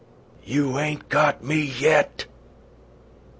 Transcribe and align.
"You 0.43 0.79
ain't 0.79 1.09
got 1.09 1.43
me 1.43 1.61
yet!" 1.61 2.25